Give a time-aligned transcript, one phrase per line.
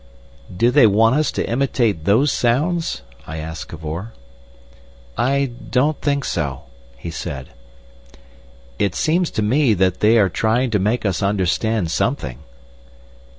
[0.57, 4.13] "Do they want us to imitate those sounds?" I asked Cavor.
[5.15, 6.63] "I don't think so,"
[6.97, 7.49] he said.
[8.79, 12.39] "It seems to me that they are trying to make us understand something."